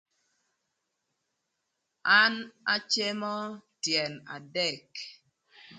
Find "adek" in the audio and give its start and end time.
4.35-4.89